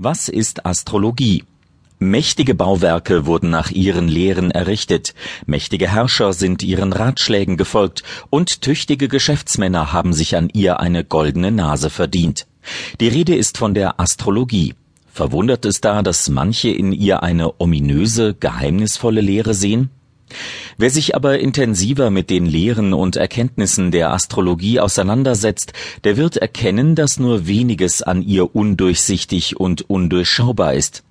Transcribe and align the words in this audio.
Was 0.00 0.28
ist 0.28 0.64
Astrologie? 0.64 1.42
Mächtige 1.98 2.54
Bauwerke 2.54 3.26
wurden 3.26 3.50
nach 3.50 3.72
ihren 3.72 4.06
Lehren 4.06 4.52
errichtet, 4.52 5.12
mächtige 5.44 5.90
Herrscher 5.90 6.32
sind 6.32 6.62
ihren 6.62 6.92
Ratschlägen 6.92 7.56
gefolgt 7.56 8.04
und 8.30 8.62
tüchtige 8.62 9.08
Geschäftsmänner 9.08 9.92
haben 9.92 10.12
sich 10.12 10.36
an 10.36 10.50
ihr 10.54 10.78
eine 10.78 11.02
goldene 11.02 11.50
Nase 11.50 11.90
verdient. 11.90 12.46
Die 13.00 13.08
Rede 13.08 13.34
ist 13.34 13.58
von 13.58 13.74
der 13.74 13.98
Astrologie. 13.98 14.76
Verwundert 15.12 15.64
es 15.64 15.80
da, 15.80 16.02
dass 16.02 16.28
manche 16.28 16.68
in 16.68 16.92
ihr 16.92 17.24
eine 17.24 17.60
ominöse, 17.60 18.34
geheimnisvolle 18.38 19.20
Lehre 19.20 19.52
sehen? 19.52 19.90
Wer 20.76 20.90
sich 20.90 21.14
aber 21.14 21.38
intensiver 21.38 22.10
mit 22.10 22.30
den 22.30 22.46
Lehren 22.46 22.92
und 22.92 23.16
Erkenntnissen 23.16 23.90
der 23.90 24.12
Astrologie 24.12 24.80
auseinandersetzt, 24.80 25.72
der 26.04 26.16
wird 26.16 26.36
erkennen, 26.36 26.94
dass 26.94 27.18
nur 27.18 27.46
weniges 27.46 28.02
an 28.02 28.22
ihr 28.22 28.54
undurchsichtig 28.54 29.58
und 29.58 29.88
undurchschaubar 29.88 30.74
ist. 30.74 31.02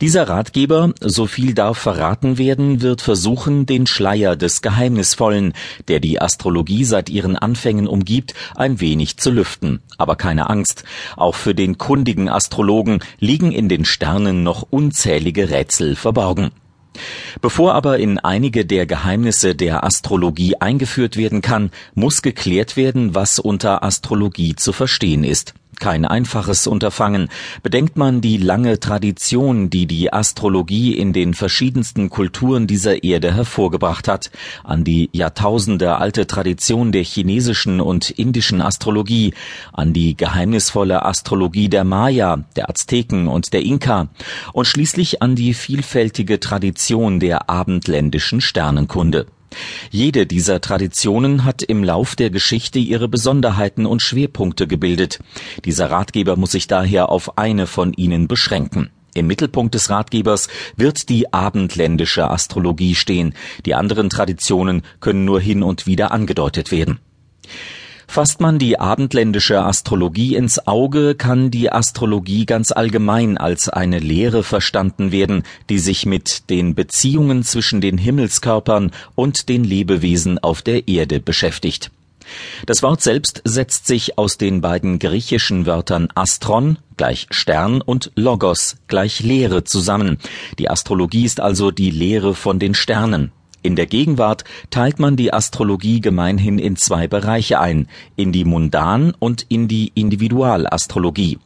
Dieser 0.00 0.28
Ratgeber, 0.28 0.92
so 1.00 1.26
viel 1.26 1.54
darf 1.54 1.78
verraten 1.78 2.38
werden, 2.38 2.82
wird 2.82 3.00
versuchen, 3.00 3.64
den 3.64 3.86
Schleier 3.86 4.36
des 4.36 4.60
Geheimnisvollen, 4.60 5.54
der 5.88 6.00
die 6.00 6.20
Astrologie 6.20 6.84
seit 6.84 7.08
ihren 7.08 7.36
Anfängen 7.36 7.86
umgibt, 7.86 8.34
ein 8.54 8.80
wenig 8.80 9.16
zu 9.16 9.30
lüften. 9.30 9.80
Aber 9.96 10.16
keine 10.16 10.50
Angst, 10.50 10.84
auch 11.16 11.34
für 11.34 11.54
den 11.54 11.78
kundigen 11.78 12.28
Astrologen 12.28 13.00
liegen 13.18 13.52
in 13.52 13.68
den 13.68 13.84
Sternen 13.84 14.42
noch 14.42 14.66
unzählige 14.68 15.48
Rätsel 15.48 15.96
verborgen. 15.96 16.50
Bevor 17.40 17.74
aber 17.74 17.98
in 17.98 18.18
einige 18.18 18.64
der 18.64 18.86
Geheimnisse 18.86 19.54
der 19.54 19.84
Astrologie 19.84 20.56
eingeführt 20.56 21.16
werden 21.16 21.42
kann, 21.42 21.70
muss 21.94 22.22
geklärt 22.22 22.76
werden, 22.76 23.14
was 23.14 23.38
unter 23.38 23.82
Astrologie 23.82 24.54
zu 24.54 24.72
verstehen 24.72 25.24
ist 25.24 25.54
kein 25.80 26.04
einfaches 26.04 26.66
Unterfangen, 26.66 27.28
bedenkt 27.62 27.96
man 27.96 28.20
die 28.20 28.36
lange 28.36 28.80
Tradition, 28.80 29.70
die 29.70 29.86
die 29.86 30.12
Astrologie 30.12 30.96
in 30.96 31.12
den 31.12 31.34
verschiedensten 31.34 32.10
Kulturen 32.10 32.66
dieser 32.66 33.04
Erde 33.04 33.34
hervorgebracht 33.34 34.08
hat, 34.08 34.30
an 34.64 34.84
die 34.84 35.10
Jahrtausende 35.12 35.96
alte 35.96 36.26
Tradition 36.26 36.92
der 36.92 37.04
chinesischen 37.04 37.80
und 37.80 38.10
indischen 38.10 38.60
Astrologie, 38.60 39.34
an 39.72 39.92
die 39.92 40.16
geheimnisvolle 40.16 41.04
Astrologie 41.04 41.68
der 41.68 41.84
Maya, 41.84 42.44
der 42.56 42.68
Azteken 42.68 43.28
und 43.28 43.52
der 43.52 43.62
Inka 43.62 44.08
und 44.52 44.66
schließlich 44.66 45.22
an 45.22 45.36
die 45.36 45.54
vielfältige 45.54 46.40
Tradition 46.40 47.20
der 47.20 47.48
abendländischen 47.50 48.40
Sternenkunde. 48.40 49.26
Jede 49.90 50.26
dieser 50.26 50.60
Traditionen 50.60 51.44
hat 51.44 51.62
im 51.62 51.84
Lauf 51.84 52.16
der 52.16 52.30
Geschichte 52.30 52.78
ihre 52.78 53.08
Besonderheiten 53.08 53.86
und 53.86 54.02
Schwerpunkte 54.02 54.66
gebildet. 54.66 55.18
Dieser 55.64 55.90
Ratgeber 55.90 56.36
muss 56.36 56.52
sich 56.52 56.66
daher 56.66 57.08
auf 57.10 57.38
eine 57.38 57.66
von 57.66 57.92
ihnen 57.92 58.28
beschränken. 58.28 58.90
Im 59.14 59.26
Mittelpunkt 59.28 59.74
des 59.74 59.88
Ratgebers 59.88 60.48
wird 60.76 61.08
die 61.08 61.32
abendländische 61.32 62.30
Astrologie 62.30 62.94
stehen. 62.94 63.34
Die 63.64 63.74
anderen 63.74 64.10
Traditionen 64.10 64.82
können 65.00 65.24
nur 65.24 65.40
hin 65.40 65.62
und 65.62 65.86
wieder 65.86 66.10
angedeutet 66.12 66.70
werden. 66.70 66.98
Fasst 68.08 68.40
man 68.40 68.58
die 68.58 68.78
abendländische 68.78 69.62
Astrologie 69.62 70.36
ins 70.36 70.66
Auge, 70.66 71.14
kann 71.14 71.50
die 71.50 71.70
Astrologie 71.70 72.46
ganz 72.46 72.72
allgemein 72.72 73.36
als 73.36 73.68
eine 73.68 73.98
Lehre 73.98 74.42
verstanden 74.42 75.12
werden, 75.12 75.42
die 75.68 75.78
sich 75.78 76.06
mit 76.06 76.48
den 76.48 76.74
Beziehungen 76.74 77.42
zwischen 77.42 77.80
den 77.80 77.98
Himmelskörpern 77.98 78.92
und 79.14 79.48
den 79.48 79.64
Lebewesen 79.64 80.38
auf 80.38 80.62
der 80.62 80.88
Erde 80.88 81.20
beschäftigt. 81.20 81.90
Das 82.64 82.82
Wort 82.82 83.02
selbst 83.02 83.42
setzt 83.44 83.86
sich 83.86 84.18
aus 84.18 84.38
den 84.38 84.60
beiden 84.60 84.98
griechischen 84.98 85.66
Wörtern 85.66 86.08
Astron 86.14 86.78
gleich 86.96 87.26
Stern 87.30 87.80
und 87.80 88.10
Logos 88.16 88.76
gleich 88.88 89.20
Lehre 89.20 89.64
zusammen. 89.64 90.18
Die 90.58 90.70
Astrologie 90.70 91.24
ist 91.24 91.40
also 91.40 91.70
die 91.70 91.90
Lehre 91.90 92.34
von 92.34 92.58
den 92.58 92.74
Sternen. 92.74 93.32
In 93.66 93.74
der 93.74 93.86
Gegenwart 93.86 94.44
teilt 94.70 95.00
man 95.00 95.16
die 95.16 95.32
Astrologie 95.32 96.00
gemeinhin 96.00 96.60
in 96.60 96.76
zwei 96.76 97.08
Bereiche 97.08 97.58
ein, 97.58 97.88
in 98.14 98.30
die 98.30 98.44
Mundan 98.44 99.12
und 99.18 99.44
in 99.48 99.66
die 99.66 99.90
Individualastrologie. 99.92 101.40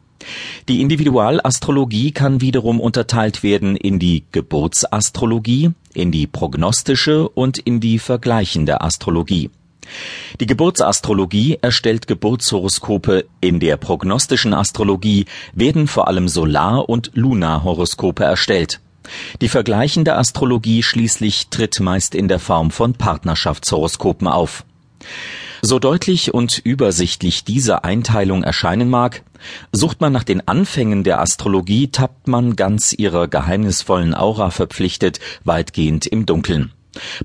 Die 0.69 0.83
Individualastrologie 0.83 2.13
kann 2.13 2.43
wiederum 2.43 2.79
unterteilt 2.79 3.43
werden 3.43 3.75
in 3.75 3.99
die 3.99 4.25
Geburtsastrologie, 4.33 5.71
in 5.95 6.13
die 6.13 6.27
prognostische 6.27 7.27
und 7.27 7.57
in 7.57 7.81
die 7.81 7.99
vergleichende 7.99 8.83
Astrologie. 8.83 9.49
Die 10.41 10.47
Geburtsastrologie 10.47 11.57
erstellt 11.63 12.07
Geburtshoroskope, 12.07 13.25
in 13.41 13.61
der 13.61 13.79
prognostischen 13.79 14.53
Astrologie 14.53 15.25
werden 15.55 15.87
vor 15.87 16.07
allem 16.07 16.29
Solar- 16.29 16.87
und 16.87 17.13
Lunarhoroskope 17.15 18.25
erstellt 18.25 18.79
die 19.41 19.49
vergleichende 19.49 20.17
Astrologie 20.17 20.83
schließlich 20.83 21.49
tritt 21.49 21.81
meist 21.81 22.15
in 22.15 22.29
der 22.29 22.39
Form 22.39 22.71
von 22.71 22.95
Partnerschaftshoroskopen 22.95 24.29
auf. 24.29 24.65
So 25.63 25.79
deutlich 25.79 26.33
und 26.33 26.59
übersichtlich 26.59 27.45
diese 27.45 27.85
Einteilung 27.85 28.43
erscheinen 28.43 28.89
mag, 28.89 29.23
sucht 29.73 30.01
man 30.01 30.13
nach 30.13 30.25
den 30.25 30.47
Anfängen 30.49 31.05
der 31.05 31.21
Astrologie, 31.21 31.89
tappt 31.89 32.29
man 32.29 32.57
ganz 32.57 32.93
ihrer 32.93 33.29
geheimnisvollen 33.29 34.15
Aura 34.15 34.51
verpflichtet 34.51 35.21
weitgehend 35.45 36.07
im 36.07 36.27
Dunkeln 36.27 36.73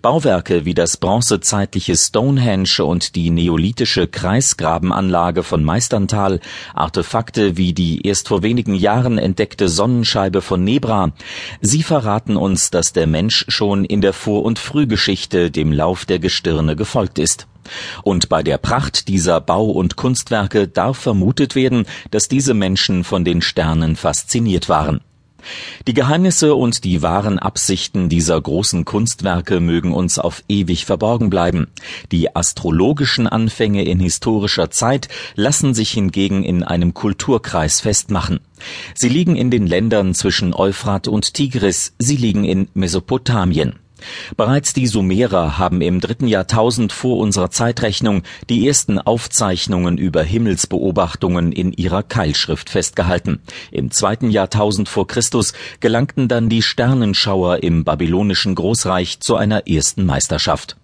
Bauwerke 0.02 0.66
wie 0.66 0.74
das 0.74 0.98
bronzezeitliche 0.98 1.96
Stonehenge 1.96 2.84
und 2.84 3.16
die 3.16 3.30
neolithische 3.30 4.08
Kreisgrabenanlage 4.08 5.44
von 5.44 5.64
Meisterntal, 5.64 6.40
Artefakte 6.74 7.58
wie 7.58 7.74
die 7.74 8.06
erst 8.06 8.28
vor 8.28 8.44
wenigen 8.44 8.76
Jahren 8.76 9.18
entdeckte 9.18 9.70
Sonnenscheibe 9.70 10.42
von 10.42 10.64
Nebra, 10.64 11.12
sie 11.62 11.84
verraten 11.84 12.38
uns, 12.38 12.72
dass 12.72 12.94
der 12.94 13.08
Mensch 13.08 13.46
schon 13.48 13.86
in 13.86 14.02
der 14.02 14.14
Vor- 14.14 14.44
und 14.44 14.60
Frühgeschichte 14.60 15.52
dem 15.52 15.72
Lauf 15.72 16.06
der 16.06 16.20
Gestirne 16.20 16.76
gefolgt 16.76 17.20
ist. 17.20 17.48
Und 18.04 18.30
bei 18.30 18.44
der 18.44 18.58
Pracht 18.58 19.08
dieser 19.08 19.42
Bau- 19.42 19.72
und 19.72 19.96
Kunstwerke 19.96 20.68
darf 20.68 20.98
vermutet 20.98 21.56
werden, 21.56 21.86
dass 22.12 22.28
diese 22.28 22.54
Menschen 22.54 23.04
von 23.04 23.26
den 23.26 23.42
Sternen 23.42 23.96
fasziniert 23.96 24.70
waren 24.70 25.02
die 25.88 25.94
Geheimnisse 25.94 26.56
und 26.56 26.84
die 26.84 27.02
wahren 27.02 27.40
Absichten 27.40 28.10
dieser 28.10 28.40
großen 28.40 28.86
Kunstwerke 28.86 29.60
mögen 29.60 29.94
uns 29.94 30.20
auf 30.20 30.44
ewig 30.48 30.86
verborgen 30.86 31.30
bleiben. 31.30 31.68
Die 32.12 32.36
astrologischen 32.36 33.28
Anfänge 33.28 33.84
in 33.84 34.00
historischer 34.00 34.70
Zeit 34.72 35.10
lassen 35.36 35.74
sich 35.74 35.92
hingegen 35.92 36.44
in 36.44 36.64
einem 36.64 36.94
Kulturkreis 36.94 37.82
festmachen. 37.82 38.40
Sie 38.94 39.10
liegen 39.10 39.36
in 39.36 39.52
den 39.52 39.68
Ländern 39.68 40.14
zwischen 40.14 40.54
Euphrat 40.54 41.08
und 41.08 41.34
Tigris, 41.34 41.94
sie 42.00 42.18
liegen 42.18 42.46
in 42.46 42.68
Mesopotamien. 42.74 43.80
Bereits 44.38 44.74
die 44.74 44.88
Sumerer 44.88 45.58
haben 45.58 45.82
im 45.82 46.00
dritten 46.00 46.28
Jahrtausend 46.28 46.92
vor 46.92 47.18
unserer 47.18 47.50
Zeitrechnung 47.50 48.24
die 48.50 48.68
ersten 48.68 49.00
Aufzeichnungen 49.00 49.98
über 49.98 50.24
Himmelsbeobachtungen 50.24 51.52
in 51.52 51.72
ihrer 51.74 52.04
Keilschrift 52.04 52.70
festgehalten. 52.70 53.40
Im 53.72 53.92
zweiten 53.92 54.30
Jahrtausend 54.30 54.90
vor 54.90 55.08
Christus 55.08 55.54
gelangten 55.80 56.28
dann 56.28 56.50
die 56.50 56.62
Sternenschauer 56.62 57.64
im 57.64 57.84
babylonischen 57.84 58.56
Großreich 58.56 59.20
zu 59.20 59.36
einer 59.36 59.68
ersten 59.68 60.06
Meisterschaft. 60.06 60.78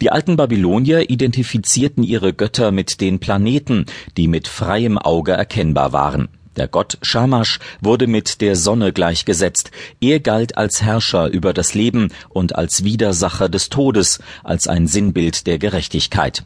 Die 0.00 0.10
alten 0.10 0.36
Babylonier 0.36 1.10
identifizierten 1.10 2.04
ihre 2.04 2.32
Götter 2.32 2.70
mit 2.70 3.00
den 3.00 3.18
Planeten, 3.18 3.86
die 4.16 4.28
mit 4.28 4.46
freiem 4.46 4.98
Auge 4.98 5.32
erkennbar 5.32 5.92
waren. 5.92 6.28
Der 6.56 6.68
Gott 6.68 6.98
Shamash 7.02 7.58
wurde 7.80 8.06
mit 8.06 8.40
der 8.40 8.56
Sonne 8.56 8.92
gleichgesetzt. 8.92 9.70
Er 10.00 10.20
galt 10.20 10.56
als 10.56 10.82
Herrscher 10.82 11.28
über 11.28 11.52
das 11.52 11.74
Leben 11.74 12.12
und 12.28 12.56
als 12.56 12.84
Widersacher 12.84 13.48
des 13.48 13.68
Todes, 13.68 14.20
als 14.42 14.66
ein 14.66 14.86
Sinnbild 14.86 15.46
der 15.46 15.58
Gerechtigkeit. 15.58 16.44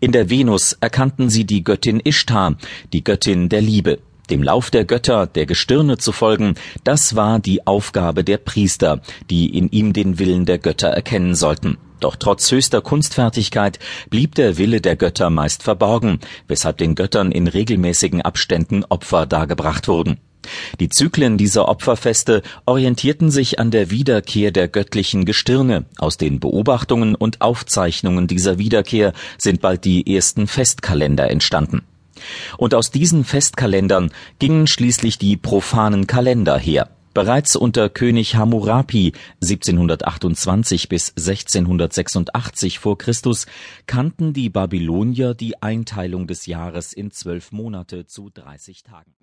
In 0.00 0.12
der 0.12 0.30
Venus 0.30 0.76
erkannten 0.80 1.28
sie 1.28 1.44
die 1.44 1.64
Göttin 1.64 2.00
Ishtar, 2.00 2.56
die 2.92 3.04
Göttin 3.04 3.48
der 3.48 3.60
Liebe. 3.60 3.98
Dem 4.30 4.42
Lauf 4.42 4.70
der 4.70 4.84
Götter, 4.84 5.26
der 5.26 5.46
Gestirne 5.46 5.98
zu 5.98 6.10
folgen, 6.10 6.54
das 6.82 7.14
war 7.14 7.38
die 7.38 7.66
Aufgabe 7.66 8.24
der 8.24 8.38
Priester, 8.38 9.00
die 9.30 9.56
in 9.56 9.68
ihm 9.70 9.92
den 9.92 10.18
Willen 10.18 10.46
der 10.46 10.58
Götter 10.58 10.88
erkennen 10.88 11.36
sollten. 11.36 11.78
Doch 12.00 12.16
trotz 12.16 12.50
höchster 12.50 12.82
Kunstfertigkeit 12.82 13.78
blieb 14.10 14.34
der 14.34 14.58
Wille 14.58 14.80
der 14.80 14.96
Götter 14.96 15.30
meist 15.30 15.62
verborgen, 15.62 16.18
weshalb 16.48 16.78
den 16.78 16.94
Göttern 16.94 17.30
in 17.30 17.46
regelmäßigen 17.46 18.20
Abständen 18.20 18.84
Opfer 18.84 19.26
dargebracht 19.26 19.88
wurden. 19.88 20.18
Die 20.80 20.88
Zyklen 20.88 21.38
dieser 21.38 21.68
Opferfeste 21.68 22.42
orientierten 22.66 23.30
sich 23.30 23.58
an 23.58 23.70
der 23.70 23.90
Wiederkehr 23.90 24.50
der 24.50 24.68
göttlichen 24.68 25.24
Gestirne. 25.24 25.86
Aus 25.98 26.18
den 26.18 26.40
Beobachtungen 26.40 27.14
und 27.14 27.40
Aufzeichnungen 27.40 28.26
dieser 28.26 28.58
Wiederkehr 28.58 29.12
sind 29.38 29.60
bald 29.60 29.84
die 29.84 30.14
ersten 30.14 30.46
Festkalender 30.46 31.30
entstanden. 31.30 31.82
Und 32.58 32.74
aus 32.74 32.90
diesen 32.90 33.24
Festkalendern 33.24 34.10
gingen 34.38 34.66
schließlich 34.66 35.18
die 35.18 35.36
profanen 35.36 36.06
Kalender 36.06 36.58
her. 36.58 36.90
Bereits 37.16 37.56
unter 37.56 37.88
König 37.88 38.36
Hammurapi 38.36 39.14
1728 39.42 40.90
bis 40.90 41.14
1686 41.16 42.78
vor 42.78 42.98
Christus 42.98 43.46
kannten 43.86 44.34
die 44.34 44.50
Babylonier 44.50 45.32
die 45.32 45.62
Einteilung 45.62 46.26
des 46.26 46.44
Jahres 46.44 46.92
in 46.92 47.10
zwölf 47.12 47.52
Monate 47.52 48.06
zu 48.06 48.28
30 48.28 48.82
Tagen 48.82 49.14